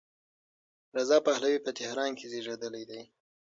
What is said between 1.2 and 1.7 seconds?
پهلوي